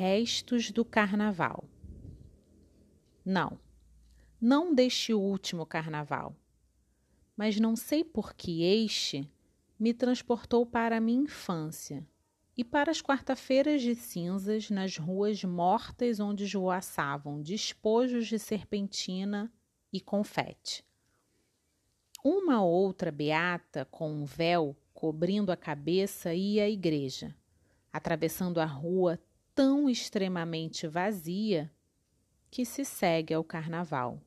restos 0.00 0.70
do 0.70 0.82
carnaval. 0.82 1.68
Não, 3.22 3.60
não 4.40 4.74
deste 4.74 5.12
último 5.12 5.66
carnaval, 5.66 6.34
mas 7.36 7.60
não 7.60 7.76
sei 7.76 8.02
por 8.02 8.32
que 8.32 8.62
este 8.62 9.30
me 9.78 9.92
transportou 9.92 10.64
para 10.64 10.96
a 10.96 11.00
minha 11.00 11.24
infância 11.24 12.08
e 12.56 12.64
para 12.64 12.90
as 12.90 13.02
quarta-feiras 13.02 13.82
de 13.82 13.94
cinzas 13.94 14.70
nas 14.70 14.96
ruas 14.96 15.44
mortas 15.44 16.18
onde 16.18 16.44
esvoaçavam 16.44 17.42
despojos 17.42 18.26
de 18.26 18.38
serpentina 18.38 19.52
e 19.92 20.00
confete. 20.00 20.82
Uma 22.24 22.64
outra 22.64 23.12
beata 23.12 23.84
com 23.84 24.10
um 24.10 24.24
véu 24.24 24.74
cobrindo 24.94 25.52
a 25.52 25.58
cabeça 25.58 26.32
ia 26.32 26.64
à 26.64 26.70
igreja, 26.70 27.36
atravessando 27.92 28.60
a 28.62 28.64
rua 28.64 29.20
tão 29.54 29.88
extremamente 29.88 30.86
vazia 30.86 31.70
que 32.50 32.64
se 32.64 32.84
segue 32.84 33.34
ao 33.34 33.44
carnaval. 33.44 34.20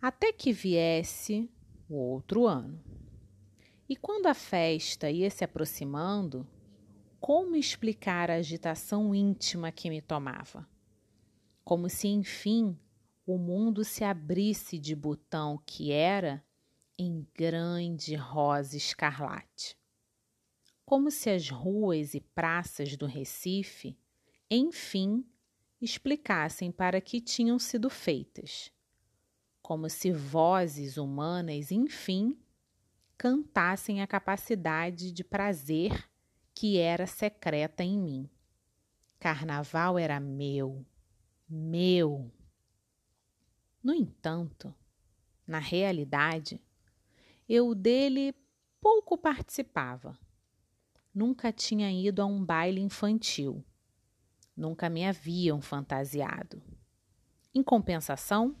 Até 0.00 0.32
que 0.32 0.52
viesse 0.52 1.50
o 1.88 1.96
outro 1.96 2.46
ano. 2.46 2.82
E 3.88 3.96
quando 3.96 4.26
a 4.26 4.34
festa 4.34 5.10
ia 5.10 5.30
se 5.30 5.44
aproximando, 5.44 6.46
como 7.18 7.56
explicar 7.56 8.30
a 8.30 8.34
agitação 8.34 9.14
íntima 9.14 9.72
que 9.72 9.90
me 9.90 10.00
tomava? 10.00 10.68
Como 11.64 11.88
se, 11.88 12.08
enfim, 12.08 12.78
o 13.26 13.36
mundo 13.36 13.84
se 13.84 14.04
abrisse 14.04 14.78
de 14.78 14.94
botão 14.94 15.60
que 15.66 15.90
era 15.90 16.44
em 16.98 17.26
grande 17.34 18.14
rosa 18.14 18.76
escarlate. 18.76 19.76
Como 20.88 21.10
se 21.10 21.28
as 21.28 21.50
ruas 21.50 22.14
e 22.14 22.20
praças 22.22 22.96
do 22.96 23.04
Recife, 23.04 23.94
enfim, 24.50 25.22
explicassem 25.82 26.72
para 26.72 26.98
que 26.98 27.20
tinham 27.20 27.58
sido 27.58 27.90
feitas. 27.90 28.72
Como 29.60 29.90
se 29.90 30.10
vozes 30.10 30.96
humanas, 30.96 31.70
enfim, 31.70 32.40
cantassem 33.18 34.00
a 34.00 34.06
capacidade 34.06 35.12
de 35.12 35.22
prazer 35.22 36.08
que 36.54 36.78
era 36.78 37.06
secreta 37.06 37.84
em 37.84 37.98
mim. 37.98 38.30
Carnaval 39.18 39.98
era 39.98 40.18
meu, 40.18 40.86
meu. 41.46 42.32
No 43.82 43.92
entanto, 43.92 44.74
na 45.46 45.58
realidade, 45.58 46.58
eu 47.46 47.74
dele 47.74 48.34
pouco 48.80 49.18
participava. 49.18 50.18
Nunca 51.18 51.50
tinha 51.50 51.90
ido 51.90 52.22
a 52.22 52.26
um 52.26 52.44
baile 52.44 52.80
infantil. 52.80 53.64
Nunca 54.56 54.88
me 54.88 55.04
haviam 55.04 55.60
fantasiado. 55.60 56.62
Em 57.52 57.60
compensação, 57.60 58.54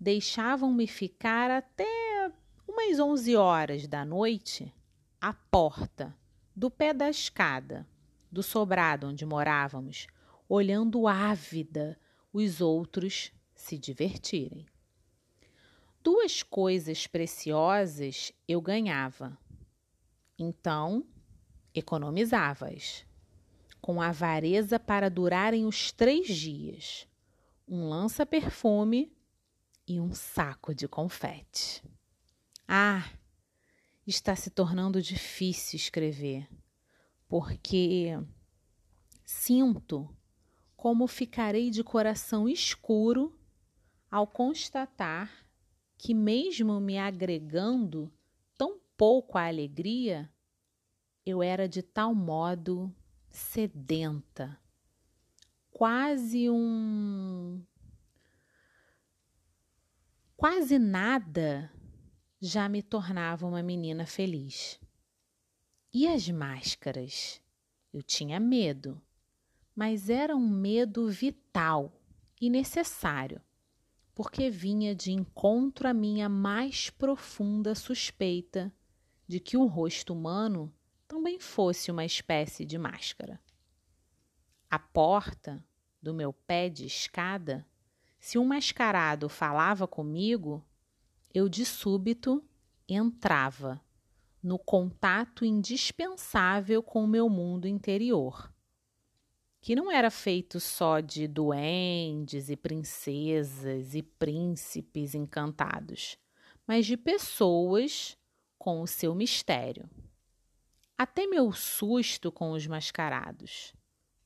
deixavam-me 0.00 0.88
ficar 0.88 1.52
até 1.52 2.32
umas 2.66 2.98
onze 2.98 3.36
horas 3.36 3.86
da 3.86 4.04
noite 4.04 4.74
à 5.20 5.32
porta 5.32 6.12
do 6.52 6.68
pé 6.68 6.92
da 6.92 7.08
escada 7.08 7.86
do 8.28 8.42
sobrado 8.42 9.06
onde 9.06 9.24
morávamos, 9.24 10.08
olhando 10.48 11.06
ávida 11.06 11.96
os 12.32 12.60
outros 12.60 13.30
se 13.54 13.78
divertirem. 13.78 14.66
Duas 16.02 16.42
coisas 16.42 17.06
preciosas 17.06 18.32
eu 18.48 18.60
ganhava. 18.60 19.38
Então, 20.36 21.06
economizava-as, 21.74 23.04
com 23.80 24.00
avareza 24.00 24.78
para 24.78 25.10
durarem 25.10 25.66
os 25.66 25.90
três 25.92 26.28
dias: 26.28 27.06
um 27.68 27.88
lança-perfume 27.88 29.12
e 29.86 30.00
um 30.00 30.14
saco 30.14 30.74
de 30.74 30.88
confete. 30.88 31.82
Ah! 32.66 33.04
está 34.06 34.36
se 34.36 34.50
tornando 34.50 35.00
difícil 35.00 35.76
escrever, 35.76 36.48
porque 37.28 38.18
sinto 39.24 40.14
como 40.76 41.06
ficarei 41.06 41.70
de 41.70 41.82
coração 41.82 42.48
escuro 42.48 43.34
ao 44.10 44.26
constatar 44.26 45.30
que, 45.96 46.12
mesmo 46.12 46.78
me 46.80 46.98
agregando 46.98 48.12
tão 48.58 48.78
pouco 48.96 49.38
à 49.38 49.46
alegria, 49.46 50.30
eu 51.26 51.42
era 51.42 51.68
de 51.68 51.82
tal 51.82 52.14
modo 52.14 52.94
sedenta, 53.30 54.58
quase 55.70 56.50
um. 56.50 57.64
quase 60.36 60.78
nada 60.78 61.72
já 62.40 62.68
me 62.68 62.82
tornava 62.82 63.46
uma 63.46 63.62
menina 63.62 64.04
feliz. 64.04 64.78
E 65.92 66.06
as 66.06 66.28
máscaras? 66.28 67.40
Eu 67.92 68.02
tinha 68.02 68.38
medo, 68.38 69.00
mas 69.74 70.10
era 70.10 70.36
um 70.36 70.48
medo 70.48 71.08
vital 71.08 71.92
e 72.40 72.50
necessário, 72.50 73.40
porque 74.14 74.50
vinha 74.50 74.94
de 74.94 75.12
encontro 75.12 75.88
à 75.88 75.94
minha 75.94 76.28
mais 76.28 76.90
profunda 76.90 77.74
suspeita 77.74 78.74
de 79.26 79.40
que 79.40 79.56
o 79.56 79.64
rosto 79.66 80.12
humano 80.12 80.74
também 81.06 81.38
fosse 81.38 81.90
uma 81.90 82.04
espécie 82.04 82.64
de 82.64 82.78
máscara. 82.78 83.40
A 84.70 84.78
porta 84.78 85.64
do 86.02 86.12
meu 86.12 86.32
pé 86.32 86.68
de 86.68 86.86
escada, 86.86 87.66
se 88.18 88.38
um 88.38 88.44
mascarado 88.44 89.28
falava 89.28 89.86
comigo, 89.86 90.64
eu 91.32 91.48
de 91.48 91.64
súbito 91.64 92.42
entrava 92.88 93.80
no 94.42 94.58
contato 94.58 95.44
indispensável 95.44 96.82
com 96.82 97.04
o 97.04 97.08
meu 97.08 97.30
mundo 97.30 97.66
interior, 97.66 98.52
que 99.60 99.74
não 99.74 99.90
era 99.90 100.10
feito 100.10 100.60
só 100.60 101.00
de 101.00 101.26
duendes 101.26 102.50
e 102.50 102.56
princesas 102.56 103.94
e 103.94 104.02
príncipes 104.02 105.14
encantados, 105.14 106.18
mas 106.66 106.84
de 106.84 106.96
pessoas 106.96 108.18
com 108.58 108.82
o 108.82 108.86
seu 108.86 109.14
mistério. 109.14 109.88
Até 110.96 111.26
meu 111.26 111.52
susto 111.52 112.30
com 112.30 112.52
os 112.52 112.66
mascarados, 112.66 113.74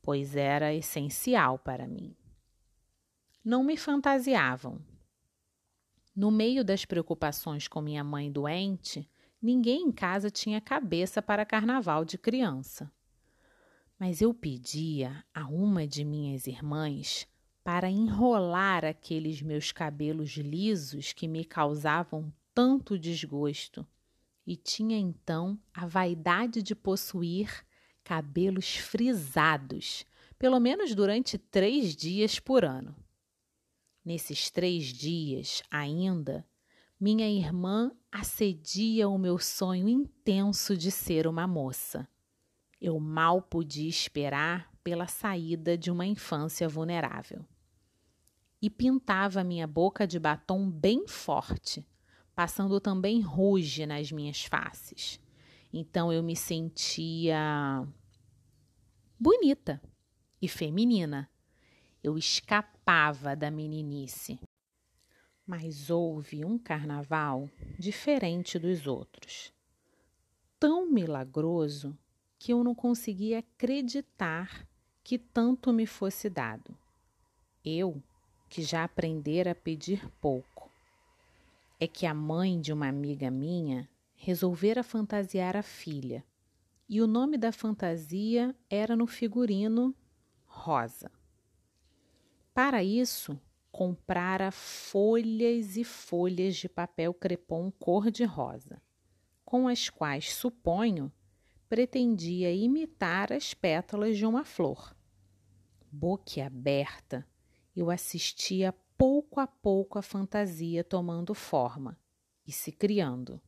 pois 0.03 0.37
era 0.37 0.75
essencial 0.75 1.59
para 1.59 1.87
mim. 1.87 2.15
Não 3.45 3.65
me 3.65 3.77
fantasiavam 3.77 4.81
no 6.19 6.33
meio 6.33 6.65
das 6.65 6.85
preocupações 6.85 7.69
com 7.69 7.81
minha 7.81 8.03
mãe 8.03 8.29
doente, 8.29 9.09
ninguém 9.41 9.83
em 9.83 9.93
casa 9.93 10.33
tinha 10.33 10.61
cabeça 10.61 11.23
para 11.23 11.47
carnaval 11.47 12.05
de 12.05 12.19
criança. 12.19 12.91
Mas 13.97 14.21
eu 14.21 14.35
pedia 14.35 15.25
a 15.33 15.47
uma 15.47 15.87
de 15.87 16.05
minhas 16.05 16.49
irmãs 16.49 17.25
para 17.63 17.89
enrolar 17.89 18.85
aqueles 18.85 19.41
meus 19.41 19.71
cabelos 19.71 20.31
lisos 20.31 21.13
que 21.13 21.29
me 21.29 21.45
causavam 21.45 22.33
tanto 22.53 22.99
desgosto, 22.99 23.87
e 24.49 24.57
tinha 24.57 24.97
então 24.97 25.61
a 25.75 25.87
vaidade 25.87 26.63
de 26.63 26.75
possuir 26.75 27.67
cabelos 28.03 28.77
frisados, 28.77 30.07
pelo 30.39 30.59
menos 30.59 30.95
durante 30.95 31.37
três 31.37 31.95
dias 31.95 32.41
por 32.41 32.65
ano. 32.65 32.97
Nesses 34.03 34.51
três 34.51 34.87
dias, 34.87 35.63
ainda, 35.71 36.49
minha 36.99 37.29
irmã 37.29 37.93
assedia 38.11 39.07
o 39.07 39.19
meu 39.19 39.39
sonho 39.39 39.87
intenso 39.87 40.75
de 40.79 40.91
ser 40.91 41.27
uma 41.27 41.47
moça. 41.47 42.09
Eu 42.81 42.99
mal 42.99 43.43
podia 43.43 43.91
esperar 43.91 44.73
pela 44.83 45.07
saída 45.07 45.77
de 45.77 45.91
uma 45.91 46.07
infância 46.07 46.67
vulnerável. 46.67 47.45
E 48.63 48.71
pintava 48.71 49.45
minha 49.45 49.67
boca 49.67 50.07
de 50.07 50.19
batom 50.19 50.71
bem 50.71 51.07
forte, 51.07 51.87
passando 52.39 52.81
também 52.81 53.21
ruge 53.21 53.85
nas 53.85 54.13
minhas 54.13 54.45
faces. 54.45 55.21
Então 55.73 56.13
eu 56.13 56.23
me 56.23 56.37
sentia 56.37 57.85
bonita 59.19 59.83
e 60.41 60.47
feminina 60.47 61.29
eu 62.01 62.17
escapava 62.17 63.35
da 63.35 63.51
meninice. 63.51 64.39
Mas 65.45 65.91
houve 65.91 66.45
um 66.45 66.57
carnaval 66.57 67.51
diferente 67.77 68.57
dos 68.57 68.87
outros. 68.87 69.53
Tão 70.61 70.89
milagroso 70.89 71.99
que 72.39 72.53
eu 72.53 72.63
não 72.63 72.73
conseguia 72.73 73.41
acreditar 73.41 74.65
que 75.03 75.19
tanto 75.19 75.73
me 75.73 75.87
fosse 75.87 76.31
dado. 76.31 76.73
Eu, 77.65 78.01
que 78.49 78.63
já 78.63 78.85
aprendera 78.85 79.51
a 79.51 79.57
pedir 79.57 80.09
pouco. 80.21 80.58
É 81.81 81.87
que 81.87 82.07
a 82.07 82.15
mãe 82.15 82.61
de 82.61 82.73
uma 82.73 82.89
amiga 82.89 83.31
minha 83.31 83.89
resolvera 84.15 84.83
fantasiar 84.83 85.57
a 85.57 85.63
filha, 85.63 86.25
e 86.89 87.01
o 87.01 87.07
nome 87.07 87.37
da 87.37 87.53
fantasia 87.53 88.55
era 88.69 88.97
no 88.97 89.07
figurino 89.07 89.95
rosa. 90.45 91.11
Para 92.53 92.83
isso, 92.83 93.41
comprara 93.71 94.51
folhas 94.51 95.77
e 95.77 95.85
folhas 95.85 96.57
de 96.57 96.69
papel 96.69 97.15
crepom 97.15 97.71
cor-de-rosa, 97.71 98.83
com 99.45 99.69
as 99.69 99.89
quais, 99.89 100.35
suponho, 100.35 101.13
pretendia 101.69 102.53
imitar 102.53 103.33
as 103.33 103.55
pétalas 103.55 104.17
de 104.17 104.27
uma 104.27 104.45
flor. 104.45 104.97
Boquiaberta, 105.93 107.25
eu 107.77 107.91
assistia 107.91 108.75
pouco 108.99 109.39
a 109.39 109.47
pouco 109.47 109.97
a 109.97 110.03
fantasia 110.03 110.83
tomando 110.83 111.33
forma 111.33 111.97
e 112.45 112.51
se 112.51 112.73
criando. 112.73 113.41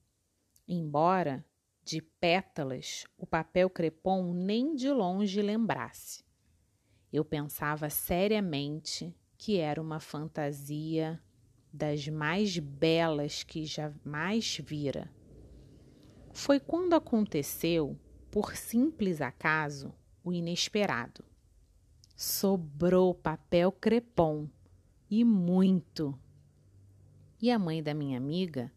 Embora 0.67 1.45
de 1.83 2.01
pétalas 2.01 3.05
o 3.19 3.27
papel 3.27 3.69
crepom 3.69 4.33
nem 4.33 4.77
de 4.77 4.89
longe 4.89 5.43
lembrasse. 5.43 6.25
Eu 7.13 7.25
pensava 7.25 7.91
seriamente 7.91 9.13
que 9.37 9.59
era 9.59 9.83
uma 9.83 9.99
fantasia 9.99 11.21
das 11.73 12.07
mais 12.07 12.57
belas 12.57 13.43
que 13.43 13.65
jamais 13.65 14.57
vira. 14.63 15.13
Foi 16.33 16.61
quando 16.61 16.95
aconteceu, 16.95 17.99
por 18.31 18.55
simples 18.55 19.21
acaso, 19.21 19.93
o 20.23 20.33
inesperado. 20.33 21.25
Sobrou 22.15 23.13
papel 23.13 23.73
crepom 23.73 24.49
e 25.11 25.25
muito. 25.25 26.17
E 27.43 27.51
a 27.51 27.59
mãe 27.59 27.83
da 27.83 27.93
minha 27.93 28.17
amiga, 28.17 28.71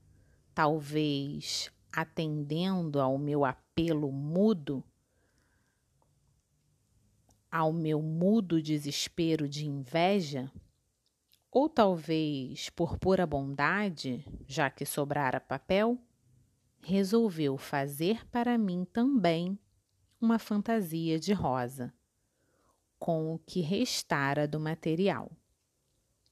talvez 0.55 1.71
atendendo 1.91 2.99
ao 2.99 3.17
meu 3.19 3.45
apelo 3.45 4.11
mudo, 4.11 4.83
ao 7.51 7.71
meu 7.71 8.01
mudo 8.01 8.59
desespero 8.59 9.47
de 9.47 9.67
inveja, 9.67 10.51
ou 11.51 11.69
talvez 11.69 12.69
por 12.71 12.97
pura 12.97 13.27
bondade, 13.27 14.25
já 14.47 14.71
que 14.71 14.85
sobrara 14.85 15.39
papel, 15.39 15.99
resolveu 16.81 17.57
fazer 17.57 18.25
para 18.29 18.57
mim 18.57 18.85
também 18.91 19.59
uma 20.19 20.39
fantasia 20.39 21.19
de 21.19 21.31
rosa, 21.31 21.93
com 22.97 23.35
o 23.35 23.37
que 23.37 23.61
restara 23.61 24.47
do 24.47 24.59
material. 24.59 25.31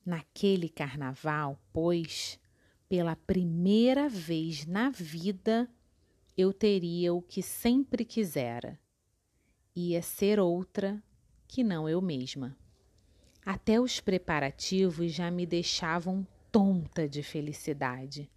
Naquele 0.06 0.68
carnaval, 0.68 1.62
pois, 1.72 2.40
pela 2.90 3.16
primeira 3.16 4.10
vez 4.10 4.66
na 4.66 4.90
vida, 4.90 5.70
eu 6.36 6.52
teria 6.52 7.14
o 7.14 7.22
que 7.22 7.44
sempre 7.44 8.04
quisera. 8.04 8.80
Ia 9.76 10.02
ser 10.02 10.40
outra 10.40 11.02
que 11.48 11.64
não 11.64 11.88
eu 11.88 12.02
mesma. 12.02 12.58
Até 13.46 13.80
os 13.80 14.00
preparativos 14.00 15.12
já 15.14 15.30
me 15.30 15.46
deixavam 15.46 16.26
tonta 16.52 17.08
de 17.08 17.22
felicidade. 17.22 18.30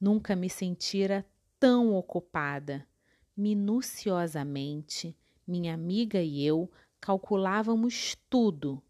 Nunca 0.00 0.36
me 0.36 0.50
sentira 0.50 1.26
tão 1.58 1.94
ocupada. 1.94 2.86
Minuciosamente, 3.36 5.16
minha 5.46 5.72
amiga 5.72 6.20
e 6.22 6.44
eu 6.44 6.70
calculávamos 7.00 8.16
tudo 8.28 8.82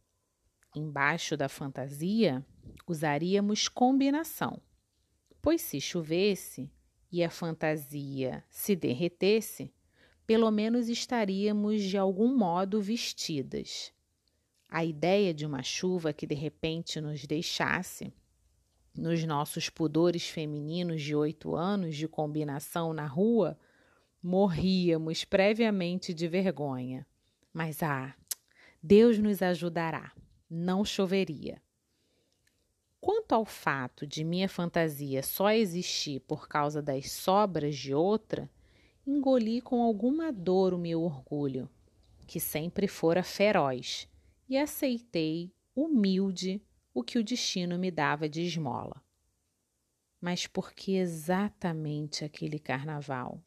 Embaixo 0.77 1.35
da 1.35 1.49
fantasia, 1.49 2.45
usaríamos 2.87 3.69
combinação, 3.69 4.61
pois 5.41 5.63
se 5.63 5.81
chovesse 5.81 6.71
e 7.11 7.25
a 7.25 7.31
fantasia 7.31 8.45
se 8.51 8.77
derretesse, 8.77 9.73
pelo 10.27 10.51
menos 10.51 10.91
estaríamos 10.91 11.83
de 11.83 11.97
algum 11.97 12.37
modo 12.37 12.83
vestidas. 12.83 13.95
A 14.69 14.85
ideia 14.85 15.33
de 15.33 15.47
uma 15.47 15.63
chuva 15.63 16.13
que 16.13 16.27
de 16.27 16.35
repente 16.35 17.01
nos 17.01 17.25
deixasse, 17.25 18.13
nos 18.95 19.25
nossos 19.25 19.71
pudores 19.71 20.29
femininos 20.29 21.01
de 21.03 21.15
oito 21.15 21.57
anos 21.57 21.97
de 21.97 22.07
combinação 22.07 22.93
na 22.93 23.07
rua, 23.07 23.59
morríamos 24.23 25.25
previamente 25.25 26.13
de 26.13 26.29
vergonha. 26.29 27.07
Mas 27.55 27.83
ah, 27.83 28.15
Deus 28.83 29.19
nos 29.19 29.41
ajudará 29.41 30.13
não 30.51 30.85
choveria. 30.85 31.61
Quanto 33.01 33.33
ao 33.33 33.45
fato 33.45 34.07
de 34.07 34.25
minha 34.25 34.49
fantasia 34.49 35.23
só 35.23 35.51
existir 35.51 36.21
por 36.21 36.49
causa 36.49 36.83
das 36.83 37.13
sobras 37.13 37.77
de 37.77 37.95
outra, 37.95 38.51
engoli 39.07 39.61
com 39.61 39.83
alguma 39.83 40.33
dor 40.33 40.75
o 40.75 40.79
meu 40.79 41.03
orgulho, 41.03 41.71
que 42.27 42.41
sempre 42.41 42.89
fora 42.89 43.23
feroz, 43.23 44.09
e 44.49 44.59
aceitei, 44.59 45.53
humilde, 45.75 46.61
o 46.93 47.03
que 47.03 47.19
o 47.19 47.25
destino 47.25 47.79
me 47.79 47.91
dava 47.91 48.29
de 48.29 48.43
esmola. 48.43 49.01
Mas 50.21 50.47
por 50.47 50.73
que 50.73 50.97
exatamente 50.97 52.25
aquele 52.25 52.59
carnaval, 52.59 53.41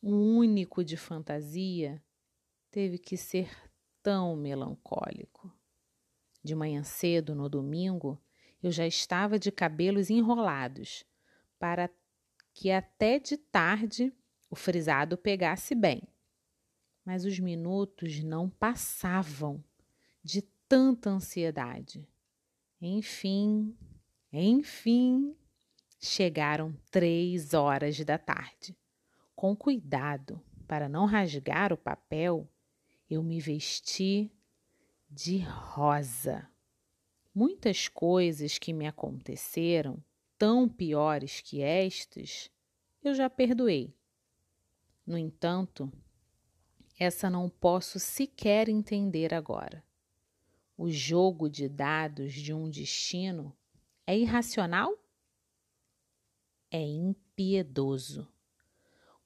o 0.00 0.10
único 0.10 0.84
de 0.84 0.96
fantasia, 0.96 2.00
teve 2.70 2.98
que 2.98 3.16
ser 3.16 3.50
tão 4.00 4.36
melancólico? 4.36 5.57
De 6.48 6.54
manhã 6.54 6.82
cedo, 6.82 7.34
no 7.34 7.46
domingo, 7.46 8.18
eu 8.62 8.72
já 8.72 8.86
estava 8.86 9.38
de 9.38 9.52
cabelos 9.52 10.08
enrolados, 10.08 11.04
para 11.58 11.90
que 12.54 12.70
até 12.70 13.18
de 13.18 13.36
tarde 13.36 14.10
o 14.48 14.56
frisado 14.56 15.18
pegasse 15.18 15.74
bem. 15.74 16.00
Mas 17.04 17.26
os 17.26 17.38
minutos 17.38 18.24
não 18.24 18.48
passavam 18.48 19.62
de 20.24 20.40
tanta 20.66 21.10
ansiedade. 21.10 22.08
Enfim, 22.80 23.76
enfim, 24.32 25.36
chegaram 26.00 26.74
três 26.90 27.52
horas 27.52 28.02
da 28.06 28.16
tarde. 28.16 28.74
Com 29.36 29.54
cuidado 29.54 30.40
para 30.66 30.88
não 30.88 31.04
rasgar 31.04 31.74
o 31.74 31.76
papel, 31.76 32.48
eu 33.10 33.22
me 33.22 33.38
vesti 33.38 34.32
de 35.10 35.38
rosa. 35.38 36.48
Muitas 37.34 37.88
coisas 37.88 38.58
que 38.58 38.72
me 38.72 38.86
aconteceram, 38.86 40.02
tão 40.36 40.68
piores 40.68 41.40
que 41.40 41.62
estas, 41.62 42.50
eu 43.02 43.14
já 43.14 43.30
perdoei. 43.30 43.94
No 45.06 45.16
entanto, 45.16 45.90
essa 46.98 47.30
não 47.30 47.48
posso 47.48 47.98
sequer 47.98 48.68
entender 48.68 49.32
agora. 49.32 49.82
O 50.76 50.90
jogo 50.90 51.48
de 51.48 51.68
dados 51.68 52.32
de 52.32 52.52
um 52.52 52.68
destino 52.68 53.56
é 54.06 54.16
irracional? 54.16 54.92
É 56.70 56.82
impiedoso. 56.82 58.28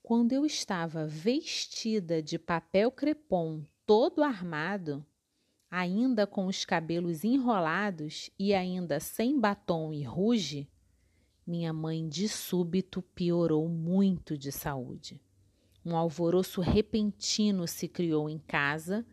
Quando 0.01 0.33
eu 0.33 0.45
estava 0.45 1.05
vestida 1.05 2.21
de 2.21 2.39
papel 2.39 2.91
crepom 2.91 3.65
todo 3.85 4.23
armado, 4.23 5.05
ainda 5.75 6.27
com 6.27 6.45
os 6.45 6.63
cabelos 6.63 7.23
enrolados 7.23 8.29
e 8.37 8.53
ainda 8.53 8.99
sem 8.99 9.39
batom 9.39 9.91
e 9.91 10.03
ruge, 10.03 10.69
minha 11.47 11.73
mãe 11.73 12.07
de 12.07 12.29
súbito 12.29 13.01
piorou 13.01 13.67
muito 13.67 14.37
de 14.37 14.51
saúde. 14.51 15.19
Um 15.83 15.97
alvoroço 15.97 16.61
repentino 16.61 17.67
se 17.67 17.87
criou 17.87 18.29
em 18.29 18.37
casa 18.37 19.03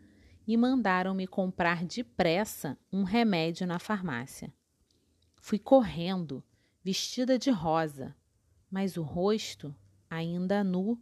e 0.47 0.55
mandaram-me 0.55 1.26
comprar 1.26 1.83
depressa 1.83 2.76
um 2.93 3.05
remédio 3.05 3.67
na 3.67 3.79
farmácia. 3.79 4.52
Fui 5.40 5.59
correndo, 5.59 6.45
vestida 6.85 7.38
de 7.38 7.50
rosa, 7.50 8.14
mas 8.71 8.99
o 8.99 9.02
rosto, 9.02 9.75
ainda 10.11 10.62
nu, 10.62 11.00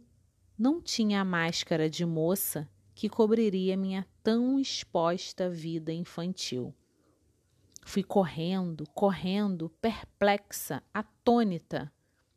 não 0.57 0.81
tinha 0.81 1.19
a 1.19 1.25
máscara 1.25 1.89
de 1.89 2.05
moça 2.05 2.65
que 2.95 3.09
cobriria 3.09 3.75
minha 3.75 4.07
tão 4.29 4.59
exposta 4.59 5.49
vida 5.49 5.91
infantil. 5.91 6.71
Fui 7.83 8.03
correndo, 8.03 8.87
correndo, 8.93 9.71
perplexa, 9.81 10.83
atônita, 10.93 11.91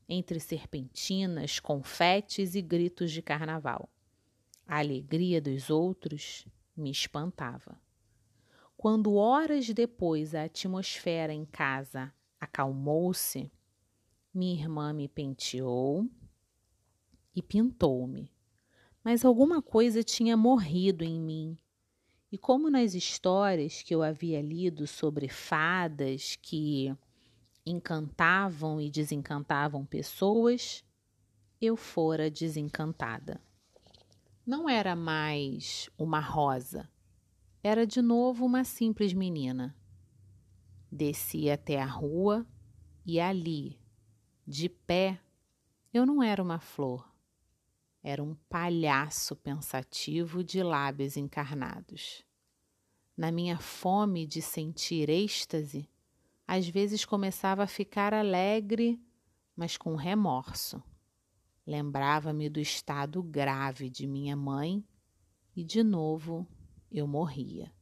entre 0.09 0.41
serpentinas, 0.41 1.61
confetes 1.61 2.55
e 2.55 2.63
gritos 2.63 3.13
de 3.13 3.21
carnaval. 3.21 3.91
A 4.67 4.79
alegria 4.79 5.39
dos 5.39 5.69
outros 5.69 6.47
me 6.75 6.91
espantava. 6.91 7.79
Quando 8.75 9.17
horas 9.17 9.69
depois 9.69 10.35
a 10.35 10.45
atmosfera 10.45 11.35
em 11.35 11.45
casa 11.45 12.11
acalmou-se, 12.41 13.53
minha 14.33 14.55
irmã 14.55 14.95
me 14.95 15.09
penteou 15.09 16.09
e 17.37 17.43
pintou-me 17.43 18.33
mas 19.05 19.25
alguma 19.25 19.61
coisa 19.61 20.03
tinha 20.03 20.37
morrido 20.37 21.05
em 21.05 21.21
mim. 21.21 21.59
E 22.33 22.39
como 22.39 22.71
nas 22.71 22.95
histórias 22.95 23.83
que 23.83 23.95
eu 23.95 24.03
havia 24.03 24.41
lido 24.41 24.87
sobre 24.87 25.29
fadas 25.29 26.35
que 26.41 26.97
encantavam 27.67 28.81
e 28.81 28.89
desencantavam 28.89 29.85
pessoas, 29.85 30.83
eu 31.61 31.77
fora 31.77 32.31
desencantada. 32.31 33.39
Não 34.47 34.67
era 34.67 34.97
mais 34.97 35.91
uma 35.99 36.21
rosa, 36.21 36.89
era 37.63 37.87
de 37.87 38.01
novo 38.01 38.47
uma 38.47 38.65
simples 38.65 39.13
menina. 39.13 39.77
Desci 40.91 41.51
até 41.51 41.83
a 41.83 41.87
rua 41.87 42.47
e 43.05 43.21
ali, 43.21 43.79
de 44.47 44.71
pé, 44.71 45.21
eu 45.93 46.07
não 46.07 46.23
era 46.23 46.43
uma 46.43 46.59
flor. 46.59 47.12
Era 48.03 48.23
um 48.23 48.35
palhaço 48.49 49.37
pensativo 49.37 50.43
de 50.43 50.63
lábios 50.63 51.17
encarnados. 51.17 52.25
Na 53.17 53.31
minha 53.31 53.59
fome 53.59 54.27
de 54.27 54.43
sentir 54.43 55.09
êxtase, 55.09 55.89
às 56.47 56.69
vezes 56.69 57.05
começava 57.05 57.63
a 57.63 57.69
ficar 57.69 58.13
alegre, 58.13 59.01
mas 59.55 59.77
com 59.77 59.95
remorso. 59.95 60.83
Lembrava-me 61.67 62.49
do 62.49 62.59
estado 62.59 63.23
grave 63.23 63.89
de 63.89 64.07
minha 64.07 64.35
mãe 64.35 64.85
e 65.55 65.63
de 65.63 65.83
novo 65.85 66.47
eu 66.91 67.07
morria. 67.07 67.73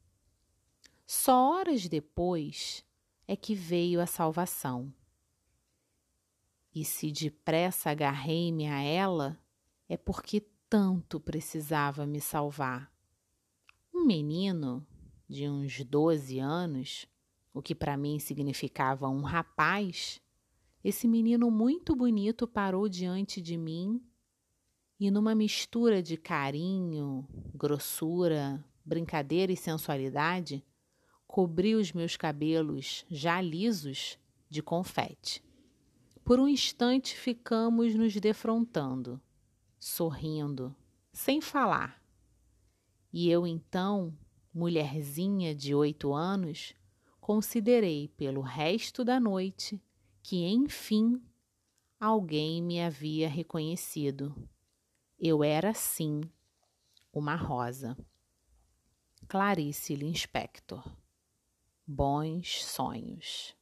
Só 1.07 1.51
horas 1.51 1.89
depois 1.89 2.85
é 3.27 3.35
que 3.35 3.55
veio 3.55 3.99
a 3.99 4.05
salvação. 4.05 4.93
E 6.73 6.85
se 6.85 7.11
depressa 7.11 7.89
agarrei-me 7.89 8.67
a 8.67 8.81
ela, 8.81 9.37
é 9.91 9.97
porque 9.97 10.39
tanto 10.69 11.19
precisava 11.19 12.05
me 12.05 12.21
salvar. 12.21 12.89
Um 13.93 14.05
menino 14.05 14.87
de 15.27 15.49
uns 15.49 15.83
doze 15.83 16.39
anos, 16.39 17.05
o 17.53 17.61
que 17.61 17.75
para 17.75 17.97
mim 17.97 18.17
significava 18.17 19.09
um 19.09 19.21
rapaz, 19.21 20.21
esse 20.81 21.09
menino 21.09 21.51
muito 21.51 21.93
bonito 21.93 22.47
parou 22.47 22.87
diante 22.87 23.41
de 23.41 23.57
mim 23.57 24.01
e, 24.97 25.11
numa 25.11 25.35
mistura 25.35 26.01
de 26.01 26.15
carinho, 26.15 27.27
grossura, 27.53 28.63
brincadeira 28.85 29.51
e 29.51 29.57
sensualidade, 29.57 30.63
cobriu 31.27 31.79
os 31.79 31.91
meus 31.91 32.15
cabelos 32.15 33.05
já 33.09 33.41
lisos 33.41 34.17
de 34.49 34.63
confete. 34.63 35.43
Por 36.23 36.39
um 36.39 36.47
instante 36.47 37.13
ficamos 37.13 37.93
nos 37.93 38.15
defrontando, 38.15 39.19
sorrindo, 39.81 40.75
sem 41.11 41.41
falar. 41.41 41.99
E 43.11 43.29
eu 43.29 43.47
então, 43.47 44.15
mulherzinha 44.53 45.55
de 45.55 45.73
oito 45.73 46.13
anos, 46.13 46.75
considerei 47.19 48.07
pelo 48.09 48.41
resto 48.41 49.03
da 49.03 49.19
noite 49.19 49.81
que, 50.21 50.45
enfim, 50.45 51.19
alguém 51.99 52.61
me 52.61 52.79
havia 52.79 53.27
reconhecido. 53.27 54.47
Eu 55.19 55.43
era, 55.43 55.73
sim, 55.73 56.21
uma 57.11 57.35
rosa. 57.35 57.97
Clarice 59.27 59.95
Lispector. 59.95 60.87
Bons 61.87 62.63
sonhos. 62.63 63.55